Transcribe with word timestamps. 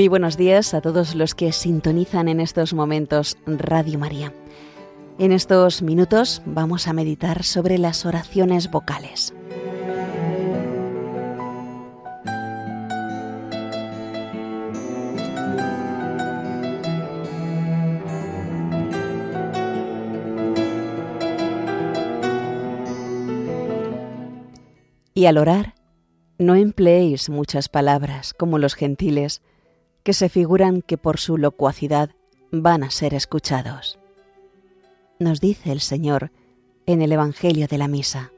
Muy 0.00 0.08
buenos 0.08 0.38
días 0.38 0.72
a 0.72 0.80
todos 0.80 1.14
los 1.14 1.34
que 1.34 1.52
sintonizan 1.52 2.28
en 2.28 2.40
estos 2.40 2.72
momentos 2.72 3.36
Radio 3.44 3.98
María. 3.98 4.32
En 5.18 5.30
estos 5.30 5.82
minutos 5.82 6.40
vamos 6.46 6.88
a 6.88 6.94
meditar 6.94 7.42
sobre 7.42 7.76
las 7.76 8.06
oraciones 8.06 8.70
vocales. 8.70 9.34
Y 25.12 25.26
al 25.26 25.36
orar, 25.36 25.74
no 26.38 26.54
empleéis 26.54 27.28
muchas 27.28 27.68
palabras 27.68 28.32
como 28.32 28.56
los 28.56 28.74
gentiles, 28.74 29.42
que 30.02 30.12
se 30.12 30.28
figuran 30.28 30.82
que 30.82 30.96
por 30.96 31.18
su 31.18 31.36
locuacidad 31.36 32.10
van 32.50 32.82
a 32.82 32.90
ser 32.90 33.14
escuchados. 33.14 33.98
Nos 35.18 35.40
dice 35.40 35.72
el 35.72 35.80
Señor 35.80 36.30
en 36.86 37.02
el 37.02 37.12
Evangelio 37.12 37.66
de 37.68 37.78
la 37.78 37.88
Misa. 37.88 38.32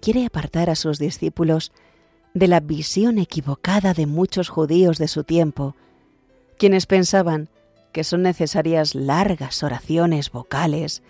Quiere 0.00 0.26
apartar 0.26 0.70
a 0.70 0.74
sus 0.74 0.98
discípulos 0.98 1.72
de 2.34 2.48
la 2.48 2.60
visión 2.60 3.18
equivocada 3.18 3.92
de 3.92 4.06
muchos 4.06 4.48
judíos 4.48 4.98
de 4.98 5.08
su 5.08 5.22
tiempo, 5.22 5.76
quienes 6.58 6.86
pensaban 6.86 7.48
que 7.92 8.04
son 8.04 8.22
necesarias 8.22 8.94
largas 8.94 9.62
oraciones 9.62 10.30
vocales 10.30 11.02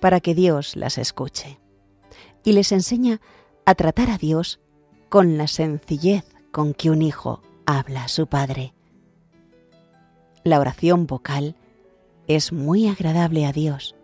para 0.00 0.20
que 0.20 0.34
Dios 0.34 0.76
las 0.76 0.96
escuche. 0.96 1.58
Y 2.44 2.52
les 2.52 2.70
enseña 2.70 3.20
a 3.66 3.74
tratar 3.74 4.10
a 4.10 4.18
Dios 4.18 4.60
con 5.08 5.36
la 5.36 5.48
sencillez 5.48 6.24
con 6.52 6.74
que 6.74 6.90
un 6.90 7.02
hijo 7.02 7.42
habla 7.68 8.08
su 8.08 8.26
padre. 8.26 8.72
La 10.42 10.58
oración 10.58 11.06
vocal 11.06 11.54
es 12.26 12.50
muy 12.50 12.88
agradable 12.88 13.44
a 13.44 13.52
Dios, 13.52 13.94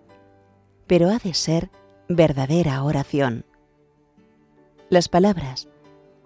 pero 0.86 1.08
ha 1.08 1.16
de 1.16 1.32
ser 1.32 1.70
verdadera 2.06 2.84
oración. 2.84 3.46
Las 4.90 5.08
palabras 5.08 5.66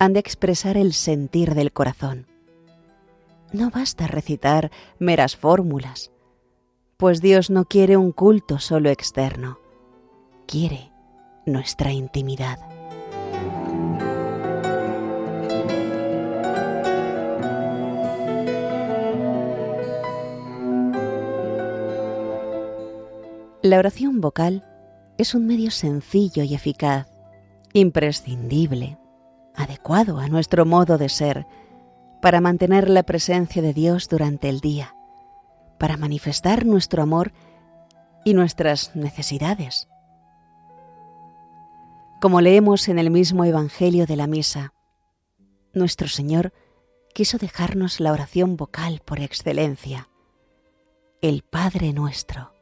han 0.00 0.14
de 0.14 0.18
expresar 0.18 0.76
el 0.76 0.92
sentir 0.92 1.54
del 1.54 1.72
corazón. 1.72 2.26
No 3.52 3.70
basta 3.70 4.08
recitar 4.08 4.72
meras 4.98 5.36
fórmulas, 5.36 6.10
pues 6.96 7.20
Dios 7.20 7.50
no 7.50 7.66
quiere 7.66 7.96
un 7.96 8.10
culto 8.10 8.58
solo 8.58 8.90
externo, 8.90 9.60
quiere 10.48 10.90
nuestra 11.46 11.92
intimidad. 11.92 12.77
La 23.68 23.78
oración 23.78 24.22
vocal 24.22 24.64
es 25.18 25.34
un 25.34 25.46
medio 25.46 25.70
sencillo 25.70 26.42
y 26.42 26.54
eficaz, 26.54 27.06
imprescindible, 27.74 28.96
adecuado 29.54 30.20
a 30.20 30.28
nuestro 30.28 30.64
modo 30.64 30.96
de 30.96 31.10
ser, 31.10 31.46
para 32.22 32.40
mantener 32.40 32.88
la 32.88 33.02
presencia 33.02 33.60
de 33.60 33.74
Dios 33.74 34.08
durante 34.08 34.48
el 34.48 34.60
día, 34.60 34.96
para 35.78 35.98
manifestar 35.98 36.64
nuestro 36.64 37.02
amor 37.02 37.34
y 38.24 38.32
nuestras 38.32 38.96
necesidades. 38.96 39.86
Como 42.22 42.40
leemos 42.40 42.88
en 42.88 42.98
el 42.98 43.10
mismo 43.10 43.44
Evangelio 43.44 44.06
de 44.06 44.16
la 44.16 44.26
Misa, 44.26 44.72
nuestro 45.74 46.08
Señor 46.08 46.54
quiso 47.12 47.36
dejarnos 47.36 48.00
la 48.00 48.12
oración 48.12 48.56
vocal 48.56 49.02
por 49.04 49.20
excelencia, 49.20 50.08
el 51.20 51.42
Padre 51.42 51.92
nuestro 51.92 52.57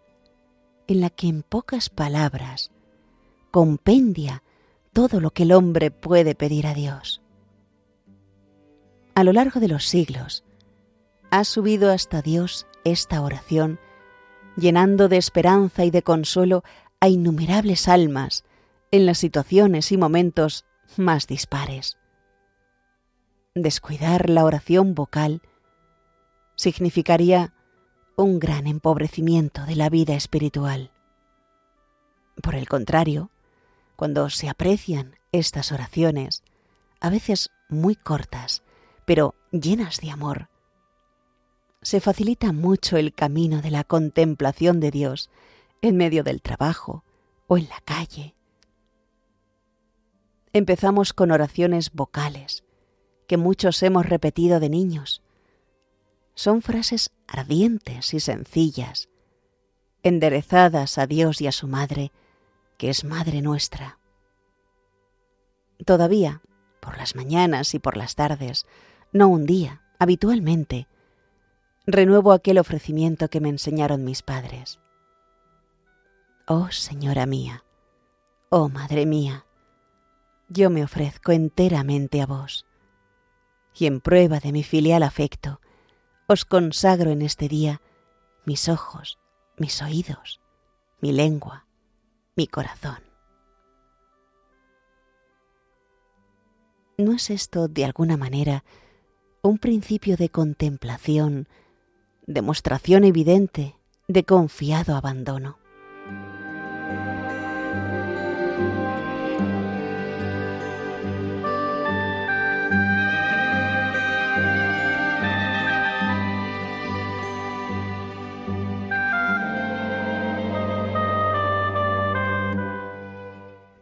en 0.86 1.00
la 1.00 1.10
que 1.10 1.28
en 1.28 1.42
pocas 1.42 1.90
palabras 1.90 2.70
compendia 3.50 4.42
todo 4.92 5.20
lo 5.20 5.30
que 5.30 5.44
el 5.44 5.52
hombre 5.52 5.90
puede 5.90 6.34
pedir 6.34 6.66
a 6.66 6.74
Dios. 6.74 7.22
A 9.14 9.24
lo 9.24 9.32
largo 9.32 9.60
de 9.60 9.68
los 9.68 9.86
siglos, 9.86 10.44
ha 11.30 11.44
subido 11.44 11.90
hasta 11.90 12.22
Dios 12.22 12.66
esta 12.84 13.20
oración, 13.22 13.80
llenando 14.56 15.08
de 15.08 15.16
esperanza 15.16 15.84
y 15.84 15.90
de 15.90 16.02
consuelo 16.02 16.62
a 17.00 17.08
innumerables 17.08 17.88
almas 17.88 18.44
en 18.90 19.06
las 19.06 19.18
situaciones 19.18 19.92
y 19.92 19.96
momentos 19.96 20.64
más 20.96 21.26
dispares. 21.26 21.98
Descuidar 23.54 24.30
la 24.30 24.44
oración 24.44 24.94
vocal 24.94 25.42
significaría 26.54 27.52
un 28.16 28.38
gran 28.38 28.66
empobrecimiento 28.66 29.66
de 29.66 29.76
la 29.76 29.90
vida 29.90 30.14
espiritual. 30.14 30.90
Por 32.42 32.54
el 32.54 32.66
contrario, 32.66 33.30
cuando 33.94 34.30
se 34.30 34.48
aprecian 34.48 35.16
estas 35.32 35.70
oraciones, 35.70 36.42
a 37.00 37.10
veces 37.10 37.50
muy 37.68 37.94
cortas, 37.94 38.62
pero 39.04 39.34
llenas 39.52 40.00
de 40.00 40.10
amor, 40.10 40.48
se 41.82 42.00
facilita 42.00 42.52
mucho 42.52 42.96
el 42.96 43.12
camino 43.12 43.60
de 43.60 43.70
la 43.70 43.84
contemplación 43.84 44.80
de 44.80 44.90
Dios 44.90 45.30
en 45.82 45.96
medio 45.96 46.24
del 46.24 46.40
trabajo 46.40 47.04
o 47.46 47.58
en 47.58 47.68
la 47.68 47.80
calle. 47.84 48.34
Empezamos 50.54 51.12
con 51.12 51.30
oraciones 51.30 51.92
vocales, 51.92 52.64
que 53.28 53.36
muchos 53.36 53.82
hemos 53.82 54.06
repetido 54.06 54.58
de 54.58 54.70
niños, 54.70 55.22
son 56.36 56.60
frases 56.60 57.10
ardientes 57.26 58.12
y 58.14 58.20
sencillas, 58.20 59.08
enderezadas 60.02 60.98
a 60.98 61.06
Dios 61.06 61.40
y 61.40 61.46
a 61.46 61.52
su 61.52 61.66
Madre, 61.66 62.12
que 62.76 62.90
es 62.90 63.04
Madre 63.04 63.40
nuestra. 63.40 63.98
Todavía, 65.84 66.42
por 66.80 66.98
las 66.98 67.16
mañanas 67.16 67.74
y 67.74 67.78
por 67.78 67.96
las 67.96 68.14
tardes, 68.14 68.66
no 69.12 69.28
un 69.28 69.46
día, 69.46 69.82
habitualmente, 69.98 70.86
renuevo 71.86 72.32
aquel 72.32 72.58
ofrecimiento 72.58 73.28
que 73.28 73.40
me 73.40 73.48
enseñaron 73.48 74.04
mis 74.04 74.22
padres. 74.22 74.78
Oh 76.46 76.70
Señora 76.70 77.24
mía, 77.24 77.64
oh 78.50 78.68
Madre 78.68 79.06
mía, 79.06 79.46
yo 80.50 80.68
me 80.68 80.84
ofrezco 80.84 81.32
enteramente 81.32 82.20
a 82.20 82.26
vos, 82.26 82.66
y 83.74 83.86
en 83.86 84.00
prueba 84.00 84.38
de 84.38 84.52
mi 84.52 84.62
filial 84.62 85.02
afecto, 85.02 85.60
os 86.28 86.44
consagro 86.44 87.10
en 87.10 87.22
este 87.22 87.48
día 87.48 87.80
mis 88.44 88.68
ojos, 88.68 89.18
mis 89.58 89.80
oídos, 89.82 90.40
mi 91.00 91.12
lengua, 91.12 91.66
mi 92.34 92.46
corazón. 92.46 92.98
¿No 96.98 97.12
es 97.12 97.30
esto, 97.30 97.68
de 97.68 97.84
alguna 97.84 98.16
manera, 98.16 98.64
un 99.42 99.58
principio 99.58 100.16
de 100.16 100.30
contemplación, 100.30 101.48
demostración 102.26 103.04
evidente 103.04 103.76
de 104.08 104.24
confiado 104.24 104.96
abandono? 104.96 105.58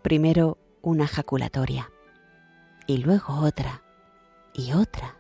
Primero 0.05 0.59
una 0.83 1.07
jaculatoria, 1.07 1.91
y 2.87 2.99
luego 2.99 3.41
otra, 3.41 3.83
y 4.53 4.75
otra, 4.75 5.17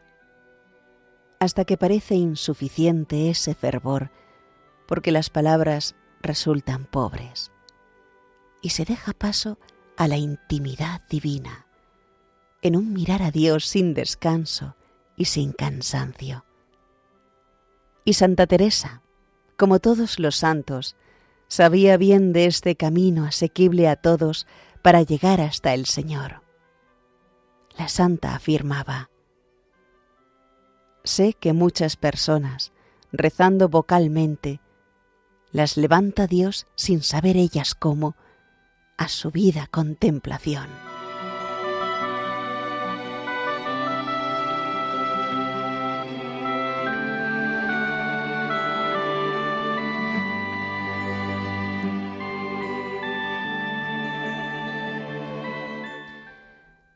hasta 1.40 1.64
que 1.64 1.78
parece 1.78 2.16
insuficiente 2.16 3.31
ese 3.31 3.54
fervor, 3.54 4.10
porque 4.86 5.10
las 5.10 5.31
palabras 5.31 5.96
resultan 6.20 6.84
pobres, 6.84 7.50
y 8.60 8.70
se 8.70 8.84
deja 8.84 9.14
paso 9.14 9.58
a 9.96 10.06
la 10.06 10.19
intimidad 10.19 11.00
divina, 11.08 11.66
en 12.60 12.76
un 12.76 12.92
mirar 12.92 13.22
a 13.22 13.31
Dios 13.31 13.64
sin 13.64 13.94
descanso 13.94 14.76
y 15.16 15.25
sin 15.25 15.52
cansancio. 15.52 16.44
Y 18.04 18.12
Santa 18.12 18.46
Teresa, 18.46 19.00
como 19.56 19.78
todos 19.78 20.19
los 20.19 20.36
santos, 20.36 20.94
sabía 21.48 21.96
bien 21.96 22.34
de 22.34 22.44
este 22.44 22.76
camino 22.76 23.25
asequible 23.25 23.88
a 23.88 23.96
todos 23.96 24.46
para 24.84 25.00
llegar 25.00 25.40
hasta 25.40 25.72
el 25.72 25.86
Señor. 25.86 26.42
La 27.78 27.88
santa 27.88 28.34
afirmaba, 28.34 29.08
Sé 31.04 31.32
que 31.32 31.54
muchas 31.54 31.96
personas, 31.96 32.75
rezando 33.10 33.70
vocalmente, 33.70 34.60
las 35.52 35.78
levanta 35.78 36.26
Dios 36.26 36.66
sin 36.75 37.02
saber 37.02 37.38
ellas 37.38 37.75
cómo, 37.75 38.14
a 38.98 39.08
su 39.08 39.31
vida 39.31 39.69
contemplación. 39.70 40.69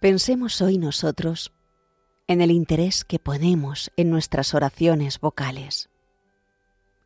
Pensemos 0.00 0.62
hoy 0.62 0.78
nosotros 0.78 1.52
en 2.28 2.40
el 2.40 2.52
interés 2.52 3.04
que 3.04 3.18
ponemos 3.18 3.90
en 3.96 4.10
nuestras 4.10 4.54
oraciones 4.54 5.18
vocales, 5.18 5.90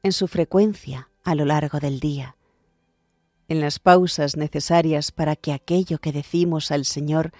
en 0.03 0.12
su 0.12 0.29
frecuencia 0.29 1.09
a 1.25 1.35
lo 1.35 1.47
largo 1.47 1.81
del 1.81 2.00
día, 2.00 2.37
en 3.49 3.62
las 3.62 3.79
pausas 3.79 4.37
necesarias 4.37 5.11
para 5.11 5.37
que 5.37 5.55
aquello 5.55 6.00
que 6.00 6.12
decimos 6.12 6.71
al 6.71 6.85
Señor 6.85 7.33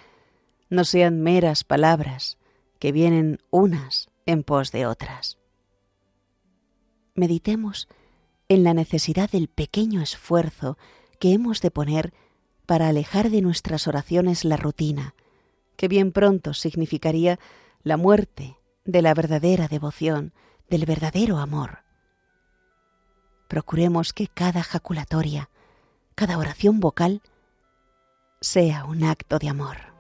no 0.71 0.85
sean 0.85 1.21
meras 1.21 1.65
palabras 1.65 2.39
que 2.79 2.91
vienen 2.91 3.39
unas 3.51 4.09
en 4.25 4.45
pos 4.45 4.73
de 4.73 4.87
otras. 4.87 5.37
Meditemos 7.15 7.89
en 8.49 8.65
la 8.65 8.73
necesidad 8.73 9.31
del 9.31 9.49
pequeño 9.49 10.01
esfuerzo 10.01 10.79
que 11.19 11.35
hemos 11.35 11.61
de 11.61 11.71
poner 11.71 12.15
para 12.65 12.89
alejar 12.89 13.29
de 13.29 13.43
nuestras 13.43 13.87
oraciones 13.87 14.47
la 14.47 14.57
rutina, 14.57 15.15
que 15.83 15.89
bien 15.89 16.13
pronto 16.13 16.55
significaría 16.55 17.41
la 17.83 17.97
muerte 17.97 18.57
de 18.85 19.03
la 19.03 19.15
verdadera 19.15 19.67
devoción, 19.67 20.33
del 20.71 20.87
verdadero 20.87 21.39
amor. 21.39 21.83
Procuremos 23.49 24.13
que 24.13 24.29
cada 24.29 24.63
jaculatoria, 24.63 25.51
cada 26.15 26.39
oración 26.39 26.79
vocal, 26.79 27.21
sea 28.41 28.85
un 28.85 29.03
acto 29.03 29.41
de 29.41 29.49
amor. 29.49 29.92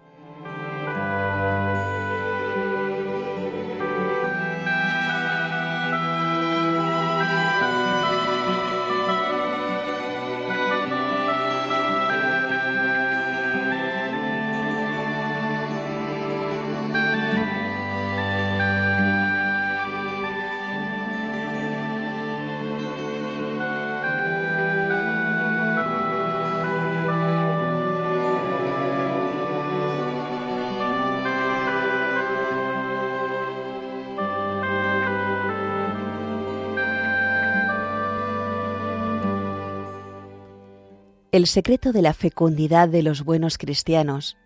El 41.33 41.47
secreto 41.47 41.93
de 41.93 42.03
la 42.03 42.13
fecundidad 42.13 42.91
de 42.91 43.03
los 43.03 43.25
buenos 43.25 43.57
cristianos 43.57 44.37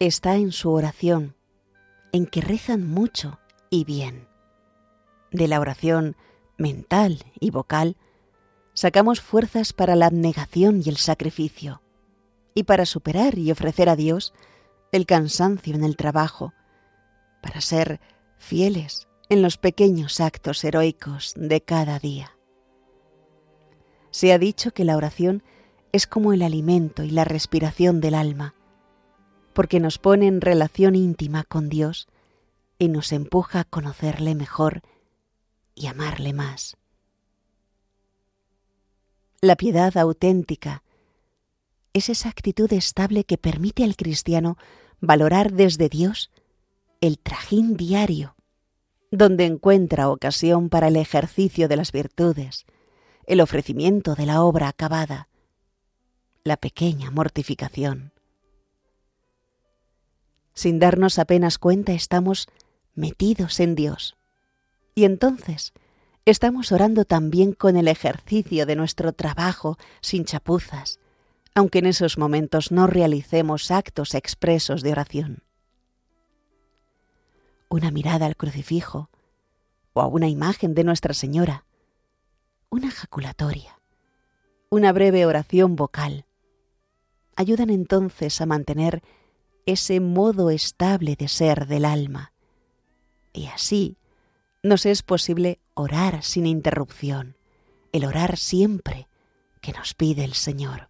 está 0.00 0.34
en 0.34 0.50
su 0.50 0.72
oración, 0.72 1.36
en 2.10 2.26
que 2.26 2.40
rezan 2.40 2.84
mucho 2.84 3.38
y 3.70 3.84
bien. 3.84 4.26
De 5.30 5.46
la 5.46 5.60
oración 5.60 6.16
mental 6.58 7.24
y 7.38 7.50
vocal 7.50 7.96
sacamos 8.74 9.20
fuerzas 9.20 9.72
para 9.72 9.94
la 9.94 10.06
abnegación 10.06 10.82
y 10.84 10.88
el 10.88 10.96
sacrificio, 10.96 11.82
y 12.52 12.64
para 12.64 12.84
superar 12.84 13.38
y 13.38 13.52
ofrecer 13.52 13.88
a 13.88 13.94
Dios 13.94 14.34
el 14.90 15.06
cansancio 15.06 15.76
en 15.76 15.84
el 15.84 15.96
trabajo, 15.96 16.52
para 17.40 17.60
ser 17.60 18.00
fieles 18.38 19.06
en 19.28 19.40
los 19.40 19.56
pequeños 19.56 20.18
actos 20.18 20.64
heroicos 20.64 21.32
de 21.36 21.60
cada 21.60 22.00
día. 22.00 22.36
Se 24.10 24.32
ha 24.32 24.38
dicho 24.38 24.72
que 24.72 24.84
la 24.84 24.96
oración 24.96 25.44
es 25.44 25.52
como 26.06 26.32
el 26.32 26.42
alimento 26.42 27.02
y 27.02 27.10
la 27.10 27.24
respiración 27.24 28.00
del 28.00 28.14
alma, 28.14 28.54
porque 29.52 29.78
nos 29.78 29.98
pone 29.98 30.26
en 30.26 30.40
relación 30.40 30.94
íntima 30.94 31.44
con 31.44 31.68
Dios 31.68 32.08
y 32.78 32.88
nos 32.88 33.12
empuja 33.12 33.60
a 33.60 33.64
conocerle 33.64 34.34
mejor 34.34 34.80
y 35.74 35.86
amarle 35.86 36.32
más. 36.32 36.76
La 39.40 39.56
piedad 39.56 39.96
auténtica 39.98 40.82
es 41.92 42.08
esa 42.08 42.28
actitud 42.28 42.72
estable 42.72 43.24
que 43.24 43.38
permite 43.38 43.84
al 43.84 43.96
cristiano 43.96 44.56
valorar 45.00 45.52
desde 45.52 45.88
Dios 45.88 46.30
el 47.00 47.18
trajín 47.18 47.76
diario, 47.76 48.36
donde 49.10 49.44
encuentra 49.44 50.08
ocasión 50.08 50.70
para 50.70 50.88
el 50.88 50.96
ejercicio 50.96 51.68
de 51.68 51.76
las 51.76 51.92
virtudes, 51.92 52.64
el 53.26 53.40
ofrecimiento 53.40 54.14
de 54.14 54.26
la 54.26 54.42
obra 54.42 54.68
acabada, 54.68 55.28
la 56.44 56.56
pequeña 56.56 57.10
mortificación. 57.10 58.12
Sin 60.54 60.78
darnos 60.80 61.18
apenas 61.18 61.58
cuenta 61.58 61.92
estamos 61.92 62.48
metidos 62.94 63.60
en 63.60 63.74
Dios. 63.74 64.16
Y 64.94 65.04
entonces 65.04 65.72
estamos 66.24 66.72
orando 66.72 67.04
también 67.04 67.52
con 67.52 67.76
el 67.76 67.86
ejercicio 67.88 68.66
de 68.66 68.76
nuestro 68.76 69.12
trabajo 69.12 69.78
sin 70.00 70.24
chapuzas, 70.24 70.98
aunque 71.54 71.78
en 71.78 71.86
esos 71.86 72.18
momentos 72.18 72.72
no 72.72 72.86
realicemos 72.86 73.70
actos 73.70 74.14
expresos 74.14 74.82
de 74.82 74.92
oración. 74.92 75.42
Una 77.68 77.90
mirada 77.90 78.26
al 78.26 78.36
crucifijo 78.36 79.10
o 79.92 80.00
a 80.00 80.06
una 80.06 80.28
imagen 80.28 80.74
de 80.74 80.84
Nuestra 80.84 81.14
Señora, 81.14 81.64
una 82.68 82.90
jaculatoria, 82.90 83.78
una 84.70 84.92
breve 84.92 85.24
oración 85.24 85.76
vocal, 85.76 86.26
ayudan 87.36 87.70
entonces 87.70 88.40
a 88.40 88.46
mantener 88.46 89.02
ese 89.66 90.00
modo 90.00 90.50
estable 90.50 91.16
de 91.16 91.28
ser 91.28 91.66
del 91.66 91.84
alma. 91.84 92.32
Y 93.32 93.46
así 93.46 93.96
nos 94.62 94.86
es 94.86 95.02
posible 95.02 95.60
orar 95.74 96.22
sin 96.22 96.46
interrupción, 96.46 97.36
el 97.92 98.04
orar 98.04 98.36
siempre 98.36 99.08
que 99.60 99.72
nos 99.72 99.94
pide 99.94 100.24
el 100.24 100.34
Señor. 100.34 100.88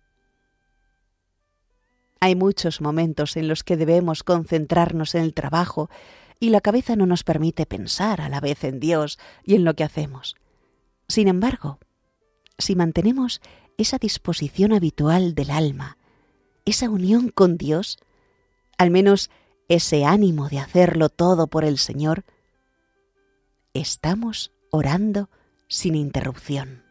Hay 2.21 2.37
muchos 2.37 2.81
momentos 2.81 3.37
en 3.37 3.49
los 3.49 3.65
que 3.65 3.77
debemos 3.77 4.23
concentrarnos 4.23 5.15
en 5.15 5.23
el 5.23 5.35
trabajo 5.35 5.91
y 6.39 6.51
la 6.51 6.61
cabeza 6.61 6.97
no 6.97 7.07
nos 7.07 7.25
permite 7.25 7.67
pensar 7.67 8.21
a 8.21 8.29
la 8.29 8.41
vez 8.41 8.65
en 8.65 8.81
Dios 8.81 9.19
y 9.45 9.55
en 9.55 9.65
lo 9.65 9.75
que 9.75 9.85
hacemos. 9.85 10.37
Sin 11.09 11.29
embargo, 11.29 11.79
si 12.59 12.77
mantenemos 12.77 13.41
esa 13.77 13.99
disposición 13.99 14.73
habitual 14.73 15.35
del 15.35 15.51
alma, 15.51 15.99
esa 16.65 16.89
unión 16.89 17.29
con 17.29 17.57
Dios, 17.57 17.99
al 18.79 18.91
menos 18.91 19.31
ese 19.69 20.05
ánimo 20.05 20.49
de 20.49 20.59
hacerlo 20.59 21.09
todo 21.09 21.47
por 21.47 21.65
el 21.65 21.79
Señor, 21.79 22.25
estamos 23.75 24.53
orando 24.71 25.29
sin 25.69 25.95
interrupción. 25.95 26.82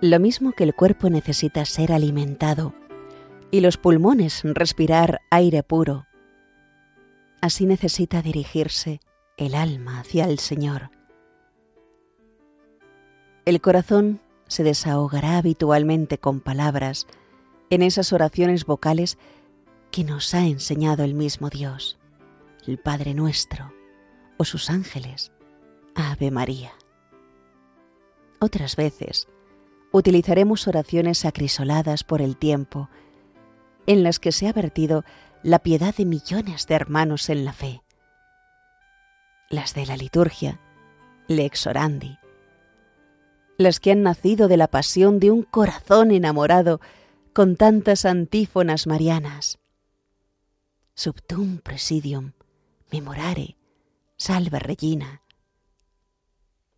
Lo 0.00 0.20
mismo 0.20 0.52
que 0.52 0.62
el 0.62 0.74
cuerpo 0.74 1.10
necesita 1.10 1.64
ser 1.64 1.90
alimentado 1.92 2.72
y 3.50 3.60
los 3.60 3.78
pulmones 3.78 4.42
respirar 4.44 5.22
aire 5.28 5.64
puro, 5.64 6.06
así 7.40 7.66
necesita 7.66 8.22
dirigirse 8.22 9.00
el 9.36 9.56
alma 9.56 9.98
hacia 9.98 10.26
el 10.26 10.38
Señor. 10.38 10.90
El 13.44 13.60
corazón 13.60 14.20
se 14.46 14.62
desahogará 14.62 15.36
habitualmente 15.36 16.18
con 16.18 16.38
palabras 16.38 17.08
en 17.68 17.82
esas 17.82 18.12
oraciones 18.12 18.66
vocales 18.66 19.18
que 19.90 20.04
nos 20.04 20.32
ha 20.32 20.46
enseñado 20.46 21.02
el 21.02 21.14
mismo 21.14 21.50
Dios, 21.50 21.98
el 22.68 22.78
Padre 22.78 23.14
nuestro 23.14 23.72
o 24.36 24.44
sus 24.44 24.70
ángeles, 24.70 25.32
Ave 25.96 26.30
María. 26.30 26.70
Otras 28.38 28.76
veces, 28.76 29.26
utilizaremos 29.92 30.68
oraciones 30.68 31.24
acrisoladas 31.24 32.04
por 32.04 32.20
el 32.22 32.36
tiempo, 32.36 32.88
en 33.86 34.02
las 34.02 34.18
que 34.18 34.32
se 34.32 34.48
ha 34.48 34.52
vertido 34.52 35.04
la 35.42 35.60
piedad 35.60 35.94
de 35.94 36.04
millones 36.04 36.66
de 36.66 36.74
hermanos 36.74 37.30
en 37.30 37.44
la 37.44 37.52
fe. 37.52 37.82
Las 39.50 39.74
de 39.74 39.86
la 39.86 39.96
liturgia, 39.96 40.60
lex 41.26 41.66
orandi, 41.66 42.18
las 43.56 43.80
que 43.80 43.92
han 43.92 44.02
nacido 44.02 44.46
de 44.46 44.56
la 44.56 44.68
pasión 44.68 45.18
de 45.18 45.30
un 45.30 45.42
corazón 45.42 46.10
enamorado 46.10 46.80
con 47.32 47.56
tantas 47.56 48.04
antífonas 48.04 48.86
marianas. 48.86 49.58
subtum 50.94 51.58
presidium, 51.58 52.32
memorare, 52.90 53.56
salve 54.16 54.58
regina. 54.58 55.22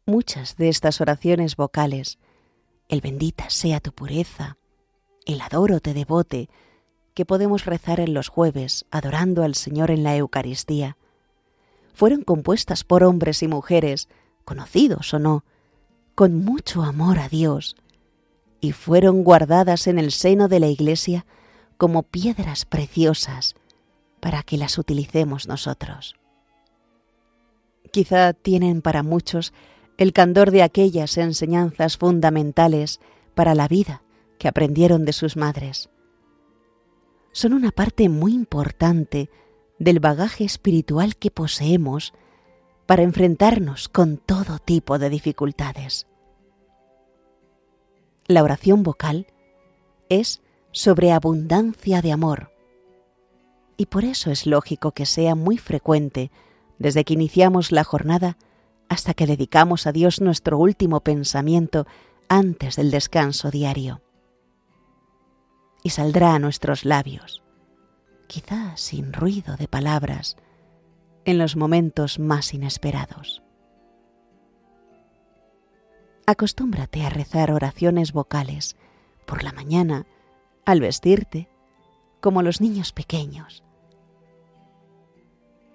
Muchas 0.06 0.56
de 0.56 0.68
estas 0.68 1.00
oraciones 1.00 1.56
vocales, 1.56 2.18
el 2.90 3.00
bendita 3.00 3.48
sea 3.50 3.78
tu 3.78 3.92
pureza, 3.92 4.58
el 5.24 5.40
adoro 5.40 5.78
te 5.80 5.94
devote, 5.94 6.50
que 7.14 7.24
podemos 7.24 7.64
rezar 7.64 8.00
en 8.00 8.14
los 8.14 8.28
jueves 8.28 8.84
adorando 8.90 9.44
al 9.44 9.54
Señor 9.54 9.92
en 9.92 10.02
la 10.02 10.16
Eucaristía, 10.16 10.96
fueron 11.94 12.22
compuestas 12.22 12.82
por 12.82 13.04
hombres 13.04 13.42
y 13.44 13.48
mujeres, 13.48 14.08
conocidos 14.44 15.14
o 15.14 15.20
no, 15.20 15.44
con 16.16 16.34
mucho 16.34 16.82
amor 16.82 17.20
a 17.20 17.28
Dios, 17.28 17.76
y 18.60 18.72
fueron 18.72 19.22
guardadas 19.22 19.86
en 19.86 19.98
el 19.98 20.10
seno 20.10 20.48
de 20.48 20.58
la 20.58 20.66
Iglesia 20.66 21.26
como 21.76 22.02
piedras 22.02 22.64
preciosas 22.64 23.54
para 24.18 24.42
que 24.42 24.56
las 24.58 24.78
utilicemos 24.78 25.46
nosotros. 25.46 26.16
Quizá 27.92 28.32
tienen 28.32 28.82
para 28.82 29.02
muchos 29.04 29.52
el 30.00 30.14
candor 30.14 30.50
de 30.50 30.62
aquellas 30.62 31.18
enseñanzas 31.18 31.98
fundamentales 31.98 33.00
para 33.34 33.54
la 33.54 33.68
vida 33.68 34.02
que 34.38 34.48
aprendieron 34.48 35.04
de 35.04 35.12
sus 35.12 35.36
madres. 35.36 35.90
Son 37.32 37.52
una 37.52 37.70
parte 37.70 38.08
muy 38.08 38.32
importante 38.32 39.28
del 39.78 40.00
bagaje 40.00 40.44
espiritual 40.44 41.16
que 41.16 41.30
poseemos 41.30 42.14
para 42.86 43.02
enfrentarnos 43.02 43.90
con 43.90 44.16
todo 44.16 44.58
tipo 44.58 44.98
de 44.98 45.10
dificultades. 45.10 46.06
La 48.26 48.42
oración 48.42 48.82
vocal 48.82 49.26
es 50.08 50.40
sobreabundancia 50.72 52.00
de 52.00 52.12
amor, 52.12 52.50
y 53.76 53.84
por 53.84 54.06
eso 54.06 54.30
es 54.30 54.46
lógico 54.46 54.92
que 54.92 55.04
sea 55.04 55.34
muy 55.34 55.58
frecuente 55.58 56.30
desde 56.78 57.04
que 57.04 57.12
iniciamos 57.12 57.70
la 57.70 57.84
jornada 57.84 58.38
hasta 58.90 59.14
que 59.14 59.26
dedicamos 59.26 59.86
a 59.86 59.92
Dios 59.92 60.20
nuestro 60.20 60.58
último 60.58 61.00
pensamiento 61.00 61.86
antes 62.28 62.74
del 62.74 62.90
descanso 62.90 63.50
diario. 63.52 64.02
Y 65.84 65.90
saldrá 65.90 66.34
a 66.34 66.40
nuestros 66.40 66.84
labios, 66.84 67.42
quizá 68.26 68.76
sin 68.76 69.12
ruido 69.12 69.56
de 69.56 69.68
palabras, 69.68 70.36
en 71.24 71.38
los 71.38 71.54
momentos 71.54 72.18
más 72.18 72.52
inesperados. 72.52 73.42
Acostúmbrate 76.26 77.06
a 77.06 77.10
rezar 77.10 77.52
oraciones 77.52 78.12
vocales 78.12 78.76
por 79.24 79.44
la 79.44 79.52
mañana, 79.52 80.04
al 80.64 80.80
vestirte, 80.80 81.48
como 82.20 82.42
los 82.42 82.60
niños 82.60 82.92
pequeños, 82.92 83.62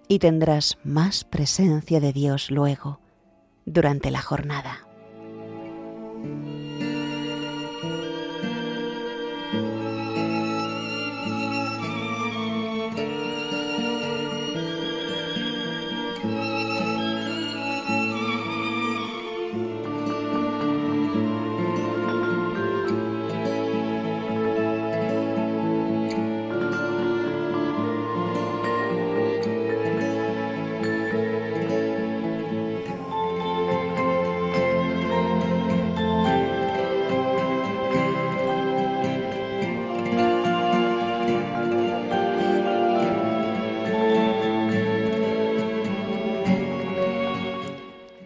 y 0.10 0.20
tendrás 0.20 0.78
más 0.84 1.24
presencia 1.24 2.02
de 2.02 2.12
Dios 2.12 2.52
luego, 2.52 3.00
durante 3.66 4.12
la 4.12 4.22
jornada. 4.22 4.85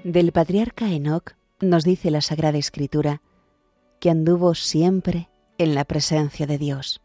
Del 0.09 0.31
patriarca 0.31 0.91
Enoc 0.91 1.35
nos 1.61 1.83
dice 1.83 2.09
la 2.09 2.21
Sagrada 2.21 2.57
Escritura 2.57 3.21
que 3.99 4.09
anduvo 4.09 4.55
siempre 4.55 5.29
en 5.59 5.75
la 5.75 5.85
presencia 5.85 6.47
de 6.47 6.57
Dios, 6.57 6.99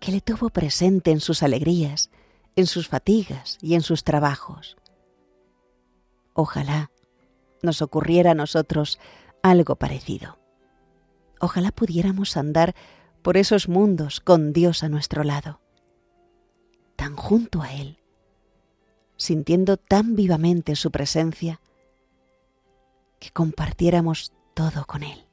que 0.00 0.10
le 0.10 0.20
tuvo 0.20 0.50
presente 0.50 1.12
en 1.12 1.20
sus 1.20 1.44
alegrías, 1.44 2.10
en 2.56 2.66
sus 2.66 2.88
fatigas 2.88 3.58
y 3.62 3.76
en 3.76 3.82
sus 3.82 4.02
trabajos. 4.02 4.76
Ojalá 6.32 6.90
nos 7.62 7.80
ocurriera 7.80 8.32
a 8.32 8.34
nosotros 8.34 8.98
algo 9.40 9.76
parecido. 9.76 10.36
Ojalá 11.40 11.70
pudiéramos 11.70 12.36
andar 12.36 12.74
por 13.22 13.36
esos 13.36 13.68
mundos 13.68 14.18
con 14.18 14.52
Dios 14.52 14.82
a 14.82 14.88
nuestro 14.88 15.22
lado, 15.22 15.60
tan 16.96 17.14
junto 17.14 17.62
a 17.62 17.72
Él, 17.72 18.00
sintiendo 19.16 19.76
tan 19.76 20.16
vivamente 20.16 20.74
su 20.74 20.90
presencia, 20.90 21.60
compartiéramos 23.30 24.32
todo 24.54 24.86
con 24.86 25.02
Él. 25.02 25.26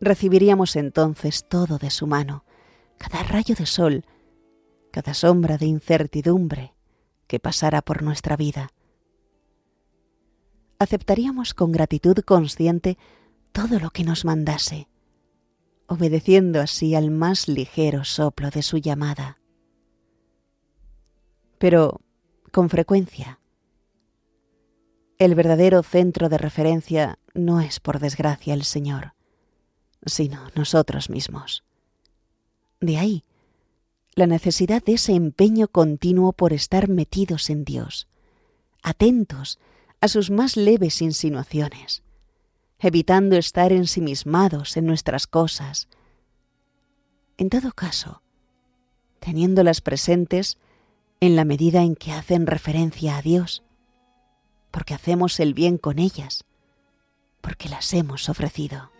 Recibiríamos 0.00 0.76
entonces 0.76 1.46
todo 1.48 1.78
de 1.78 1.90
su 1.90 2.06
mano, 2.06 2.44
cada 2.98 3.22
rayo 3.22 3.54
de 3.54 3.66
sol, 3.66 4.04
cada 4.90 5.14
sombra 5.14 5.58
de 5.58 5.66
incertidumbre 5.66 6.74
que 7.26 7.40
pasara 7.40 7.82
por 7.82 8.02
nuestra 8.02 8.36
vida. 8.36 8.70
Aceptaríamos 10.78 11.54
con 11.54 11.72
gratitud 11.72 12.18
consciente 12.18 12.98
todo 13.52 13.78
lo 13.80 13.90
que 13.90 14.04
nos 14.04 14.24
mandase, 14.24 14.88
obedeciendo 15.86 16.60
así 16.60 16.94
al 16.94 17.10
más 17.10 17.48
ligero 17.48 18.04
soplo 18.04 18.50
de 18.50 18.62
su 18.62 18.76
llamada. 18.76 19.38
Pero, 21.58 22.00
con 22.52 22.68
frecuencia, 22.68 23.40
el 25.18 25.34
verdadero 25.34 25.82
centro 25.82 26.28
de 26.28 26.38
referencia 26.38 27.18
no 27.34 27.60
es, 27.60 27.80
por 27.80 27.98
desgracia, 27.98 28.54
el 28.54 28.64
Señor, 28.64 29.14
sino 30.04 30.48
nosotros 30.54 31.10
mismos. 31.10 31.64
De 32.80 32.98
ahí 32.98 33.24
la 34.16 34.26
necesidad 34.26 34.82
de 34.82 34.94
ese 34.94 35.12
empeño 35.12 35.68
continuo 35.68 36.32
por 36.32 36.54
estar 36.54 36.88
metidos 36.88 37.50
en 37.50 37.64
Dios, 37.64 38.08
atentos 38.82 39.58
a 40.00 40.08
sus 40.08 40.30
más 40.30 40.56
leves 40.56 41.02
insinuaciones, 41.02 42.02
evitando 42.78 43.36
estar 43.36 43.72
ensimismados 43.72 44.78
en 44.78 44.86
nuestras 44.86 45.26
cosas. 45.26 45.88
En 47.36 47.50
todo 47.50 47.72
caso, 47.72 48.22
teniéndolas 49.20 49.82
presentes 49.82 50.56
en 51.20 51.36
la 51.36 51.44
medida 51.44 51.82
en 51.82 51.94
que 51.94 52.12
hacen 52.12 52.46
referencia 52.46 53.18
a 53.18 53.22
Dios, 53.22 53.62
porque 54.76 54.92
hacemos 54.92 55.40
el 55.40 55.54
bien 55.54 55.78
con 55.78 55.98
ellas, 55.98 56.44
porque 57.40 57.70
las 57.70 57.94
hemos 57.94 58.28
ofrecido. 58.28 58.90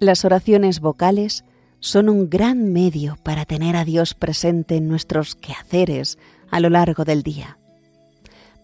Las 0.00 0.26
oraciones 0.26 0.80
vocales 0.80 1.46
son 1.80 2.08
un 2.08 2.28
gran 2.28 2.72
medio 2.72 3.16
para 3.22 3.44
tener 3.44 3.76
a 3.76 3.84
Dios 3.84 4.14
presente 4.14 4.76
en 4.76 4.88
nuestros 4.88 5.34
quehaceres 5.34 6.18
a 6.50 6.60
lo 6.60 6.70
largo 6.70 7.04
del 7.04 7.22
día. 7.22 7.58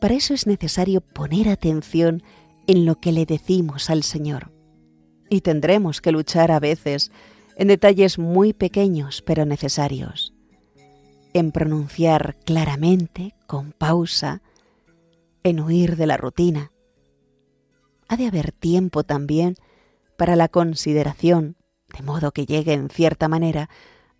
Para 0.00 0.14
eso 0.14 0.34
es 0.34 0.46
necesario 0.46 1.00
poner 1.00 1.48
atención 1.48 2.22
en 2.66 2.84
lo 2.84 2.96
que 2.96 3.12
le 3.12 3.26
decimos 3.26 3.90
al 3.90 4.02
Señor. 4.02 4.52
Y 5.30 5.40
tendremos 5.40 6.00
que 6.00 6.12
luchar 6.12 6.50
a 6.50 6.60
veces 6.60 7.10
en 7.56 7.68
detalles 7.68 8.18
muy 8.18 8.52
pequeños 8.52 9.22
pero 9.22 9.46
necesarios, 9.46 10.34
en 11.32 11.52
pronunciar 11.52 12.36
claramente, 12.44 13.34
con 13.46 13.72
pausa, 13.72 14.42
en 15.42 15.60
huir 15.60 15.96
de 15.96 16.06
la 16.06 16.16
rutina. 16.16 16.72
Ha 18.08 18.16
de 18.16 18.26
haber 18.26 18.52
tiempo 18.52 19.04
también 19.04 19.56
para 20.16 20.36
la 20.36 20.48
consideración 20.48 21.56
de 21.96 22.02
modo 22.02 22.32
que 22.32 22.46
llegue 22.46 22.72
en 22.72 22.88
cierta 22.88 23.28
manera 23.28 23.68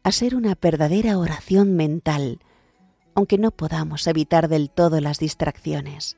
a 0.03 0.13
ser 0.13 0.37
una 0.37 0.57
verdadera 0.61 1.19
oración 1.19 1.75
mental, 1.75 2.41
aunque 3.15 3.39
no 3.39 3.51
podamos 3.51 4.07
evitar 4.07 4.49
del 4.49 4.71
todo 4.71 5.01
las 5.01 5.19
distracciones. 5.19 6.17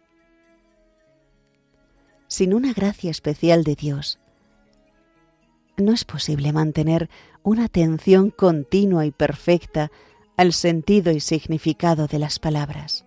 Sin 2.28 2.52
una 2.52 2.72
gracia 2.72 3.10
especial 3.10 3.62
de 3.64 3.76
Dios, 3.76 4.18
no 5.76 5.92
es 5.92 6.04
posible 6.04 6.52
mantener 6.52 7.08
una 7.42 7.66
atención 7.66 8.30
continua 8.30 9.06
y 9.06 9.12
perfecta 9.12 9.90
al 10.36 10.52
sentido 10.52 11.12
y 11.12 11.20
significado 11.20 12.06
de 12.06 12.18
las 12.18 12.38
palabras. 12.38 13.04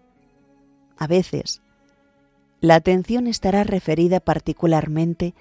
A 0.98 1.08
veces, 1.08 1.62
la 2.62 2.76
atención 2.76 3.28
estará 3.28 3.64
referida 3.64 4.20
particularmente 4.20 5.34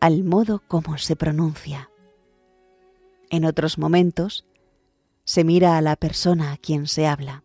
al 0.00 0.24
modo 0.24 0.62
como 0.68 0.98
se 0.98 1.16
pronuncia. 1.16 1.90
En 3.30 3.44
otros 3.44 3.78
momentos, 3.78 4.46
se 5.24 5.44
mira 5.44 5.76
a 5.76 5.80
la 5.80 5.96
persona 5.96 6.52
a 6.52 6.56
quien 6.56 6.86
se 6.86 7.06
habla. 7.06 7.42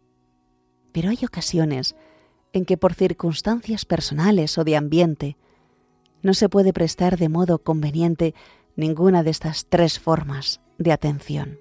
Pero 0.92 1.10
hay 1.10 1.20
ocasiones 1.26 1.96
en 2.54 2.66
que 2.66 2.78
por 2.78 2.94
circunstancias 2.94 3.86
personales 3.86 4.58
o 4.58 4.64
de 4.64 4.76
ambiente 4.76 5.38
no 6.22 6.34
se 6.34 6.50
puede 6.50 6.74
prestar 6.74 7.18
de 7.18 7.30
modo 7.30 7.60
conveniente 7.60 8.36
ninguna 8.76 9.24
de 9.24 9.32
estas 9.32 9.66
tres 9.66 10.00
formas 10.00 10.62
de 10.78 10.92
atención. 10.92 11.60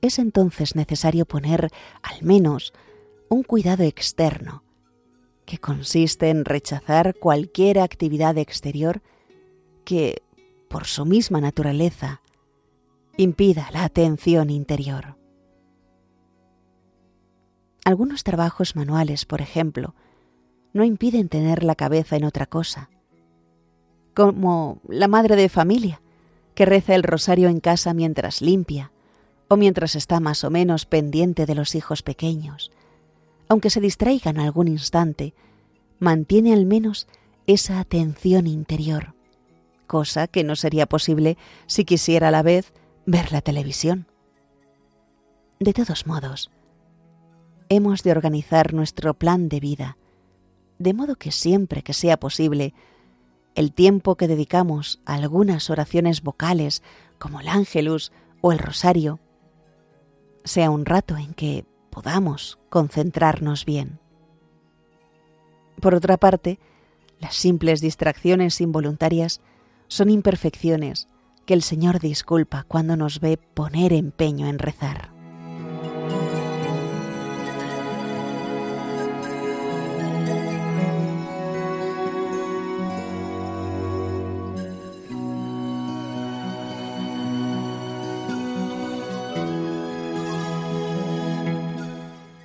Es 0.00 0.18
entonces 0.18 0.76
necesario 0.76 1.26
poner 1.26 1.70
al 2.02 2.22
menos 2.22 2.72
un 3.28 3.42
cuidado 3.42 3.82
externo, 3.82 4.62
que 5.44 5.58
consiste 5.58 6.30
en 6.30 6.44
rechazar 6.44 7.14
cualquier 7.18 7.78
actividad 7.80 8.38
exterior 8.38 9.02
que, 9.84 10.22
por 10.68 10.86
su 10.86 11.04
misma 11.04 11.40
naturaleza, 11.40 12.22
impida 13.16 13.68
la 13.72 13.84
atención 13.84 14.50
interior. 14.50 15.16
Algunos 17.84 18.22
trabajos 18.22 18.76
manuales, 18.76 19.24
por 19.24 19.40
ejemplo, 19.40 19.94
no 20.72 20.84
impiden 20.84 21.28
tener 21.28 21.64
la 21.64 21.74
cabeza 21.74 22.16
en 22.16 22.24
otra 22.24 22.46
cosa, 22.46 22.90
como 24.14 24.80
la 24.88 25.08
madre 25.08 25.36
de 25.36 25.48
familia, 25.48 26.02
que 26.54 26.66
reza 26.66 26.94
el 26.94 27.02
rosario 27.02 27.48
en 27.48 27.60
casa 27.60 27.94
mientras 27.94 28.42
limpia, 28.42 28.92
o 29.48 29.56
mientras 29.56 29.96
está 29.96 30.20
más 30.20 30.44
o 30.44 30.50
menos 30.50 30.84
pendiente 30.84 31.46
de 31.46 31.54
los 31.54 31.74
hijos 31.74 32.02
pequeños. 32.02 32.70
Aunque 33.48 33.70
se 33.70 33.80
distraigan 33.80 34.38
algún 34.38 34.68
instante, 34.68 35.34
mantiene 35.98 36.52
al 36.52 36.66
menos 36.66 37.08
esa 37.46 37.80
atención 37.80 38.46
interior, 38.46 39.14
cosa 39.88 40.28
que 40.28 40.44
no 40.44 40.54
sería 40.54 40.86
posible 40.86 41.36
si 41.66 41.84
quisiera 41.84 42.28
a 42.28 42.30
la 42.30 42.42
vez 42.42 42.72
ver 43.04 43.32
la 43.32 43.40
televisión. 43.40 44.06
De 45.58 45.72
todos 45.72 46.06
modos, 46.06 46.52
hemos 47.68 48.04
de 48.04 48.12
organizar 48.12 48.72
nuestro 48.72 49.14
plan 49.14 49.48
de 49.48 49.58
vida, 49.58 49.98
de 50.78 50.94
modo 50.94 51.16
que 51.16 51.32
siempre 51.32 51.82
que 51.82 51.94
sea 51.94 52.20
posible, 52.20 52.74
el 53.56 53.72
tiempo 53.72 54.14
que 54.14 54.28
dedicamos 54.28 55.00
a 55.04 55.14
algunas 55.14 55.68
oraciones 55.68 56.22
vocales, 56.22 56.84
como 57.18 57.40
el 57.40 57.48
ángelus 57.48 58.12
o 58.40 58.52
el 58.52 58.60
rosario, 58.60 59.18
sea 60.44 60.70
un 60.70 60.86
rato 60.86 61.16
en 61.16 61.34
que 61.34 61.64
podamos 61.90 62.60
concentrarnos 62.68 63.64
bien. 63.64 63.98
Por 65.80 65.94
otra 65.94 66.16
parte, 66.16 66.60
las 67.18 67.34
simples 67.34 67.80
distracciones 67.80 68.60
involuntarias 68.60 69.40
son 69.88 70.10
imperfecciones 70.10 71.08
que 71.46 71.54
el 71.54 71.62
Señor 71.62 71.98
disculpa 71.98 72.64
cuando 72.68 72.96
nos 72.96 73.20
ve 73.20 73.38
poner 73.38 73.92
empeño 73.94 74.46
en 74.46 74.58
rezar. 74.58 75.10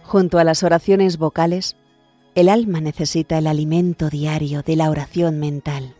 Junto 0.03 0.37
a 0.37 0.43
las 0.43 0.61
oraciones 0.61 1.17
vocales, 1.17 1.75
el 2.35 2.47
alma 2.47 2.81
necesita 2.81 3.39
el 3.39 3.47
alimento 3.47 4.09
diario 4.09 4.61
de 4.61 4.75
la 4.75 4.91
oración 4.91 5.39
mental 5.39 5.95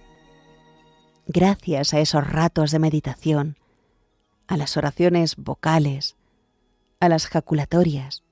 gracias 1.28 1.94
a 1.94 2.00
esos 2.00 2.28
ratos 2.28 2.72
de 2.72 2.80
meditación, 2.80 3.58
a 4.48 4.58
las 4.58 4.78
oraciones 4.78 5.36
vocales, 5.36 6.16
a 7.00 7.10
las 7.10 7.28
jaculatorias, 7.28 8.24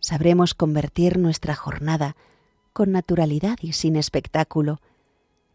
sabremos 0.00 0.54
convertir 0.54 1.18
nuestra 1.18 1.54
jornada 1.54 2.16
con 2.72 2.92
naturalidad 2.92 3.58
y 3.60 3.72
sin 3.72 3.96
espectáculo 3.96 4.80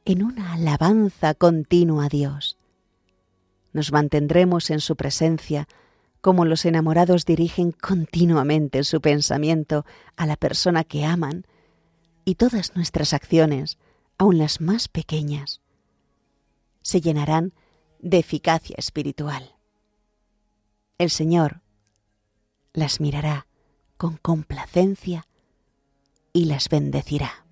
en 0.05 0.23
una 0.23 0.53
alabanza 0.53 1.33
continua 1.33 2.05
a 2.05 2.09
Dios. 2.09 2.57
Nos 3.73 3.91
mantendremos 3.91 4.69
en 4.69 4.79
su 4.79 4.95
presencia 4.95 5.67
como 6.21 6.45
los 6.45 6.65
enamorados 6.65 7.25
dirigen 7.25 7.71
continuamente 7.71 8.83
su 8.83 9.01
pensamiento 9.01 9.85
a 10.15 10.25
la 10.25 10.35
persona 10.37 10.83
que 10.83 11.05
aman 11.05 11.45
y 12.23 12.35
todas 12.35 12.75
nuestras 12.75 13.13
acciones, 13.13 13.77
aun 14.17 14.37
las 14.37 14.59
más 14.59 14.87
pequeñas, 14.87 15.61
se 16.85 17.01
llenarán 17.01 17.51
de 17.97 18.19
eficacia 18.19 18.75
espiritual. 18.77 19.55
El 20.99 21.09
Señor 21.09 21.61
las 22.73 22.99
mirará 23.01 23.47
con 23.97 24.17
complacencia 24.17 25.27
y 26.31 26.45
las 26.45 26.69
bendecirá. 26.69 27.44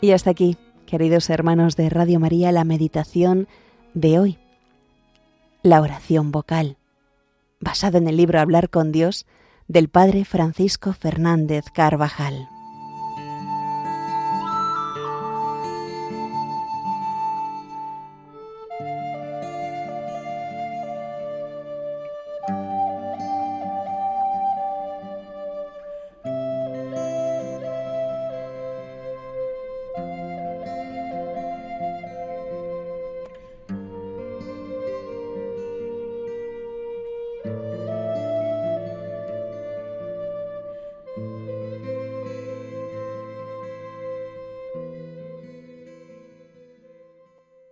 Y 0.00 0.12
hasta 0.12 0.30
aquí, 0.30 0.56
queridos 0.86 1.28
hermanos 1.28 1.74
de 1.74 1.90
Radio 1.90 2.20
María, 2.20 2.52
la 2.52 2.62
meditación 2.62 3.48
de 3.94 4.20
hoy. 4.20 4.38
La 5.62 5.80
oración 5.80 6.30
vocal, 6.30 6.76
basada 7.58 7.98
en 7.98 8.06
el 8.06 8.16
libro 8.16 8.38
Hablar 8.40 8.70
con 8.70 8.92
Dios 8.92 9.26
del 9.66 9.88
Padre 9.88 10.24
Francisco 10.24 10.92
Fernández 10.92 11.64
Carvajal. 11.74 12.48